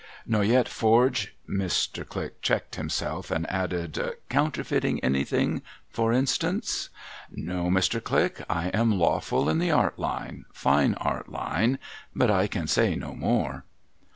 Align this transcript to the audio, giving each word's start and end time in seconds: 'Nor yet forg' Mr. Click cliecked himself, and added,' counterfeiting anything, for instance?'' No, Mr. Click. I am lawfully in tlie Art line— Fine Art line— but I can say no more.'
'Nor 0.33 0.43
yet 0.43 0.65
forg' 0.65 1.27
Mr. 1.47 2.03
Click 2.09 2.41
cliecked 2.41 2.73
himself, 2.73 3.29
and 3.29 3.47
added,' 3.51 4.01
counterfeiting 4.31 4.99
anything, 5.03 5.61
for 5.89 6.11
instance?'' 6.11 6.89
No, 7.31 7.65
Mr. 7.69 8.03
Click. 8.03 8.41
I 8.49 8.69
am 8.69 8.97
lawfully 8.97 9.51
in 9.51 9.59
tlie 9.59 9.77
Art 9.77 9.99
line— 9.99 10.45
Fine 10.63 10.95
Art 10.95 11.29
line— 11.29 11.77
but 12.15 12.31
I 12.31 12.47
can 12.47 12.65
say 12.65 12.95
no 12.95 13.13
more.' 13.13 13.63